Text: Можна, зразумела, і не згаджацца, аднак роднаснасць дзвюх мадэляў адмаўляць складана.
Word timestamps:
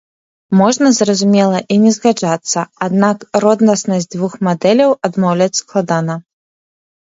Можна, 0.61 0.87
зразумела, 0.99 1.57
і 1.75 1.77
не 1.83 1.91
згаджацца, 1.97 2.65
аднак 2.87 3.27
роднаснасць 3.47 4.11
дзвюх 4.17 4.33
мадэляў 4.51 4.91
адмаўляць 5.11 5.55
складана. 5.63 6.21